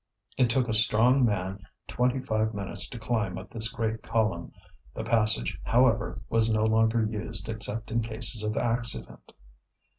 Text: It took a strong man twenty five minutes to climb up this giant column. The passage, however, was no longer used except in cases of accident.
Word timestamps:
It 0.35 0.49
took 0.49 0.67
a 0.67 0.73
strong 0.73 1.23
man 1.25 1.61
twenty 1.87 2.19
five 2.19 2.55
minutes 2.55 2.89
to 2.89 2.97
climb 2.97 3.37
up 3.37 3.51
this 3.51 3.71
giant 3.71 4.01
column. 4.01 4.51
The 4.95 5.03
passage, 5.03 5.59
however, 5.63 6.23
was 6.27 6.51
no 6.51 6.63
longer 6.63 7.05
used 7.05 7.47
except 7.47 7.91
in 7.91 8.01
cases 8.01 8.41
of 8.41 8.57
accident. 8.57 9.31